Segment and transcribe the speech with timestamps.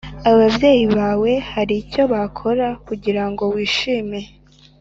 [0.29, 4.29] ababyeyi bawe Hari icyo wakora kugira ngo wishimire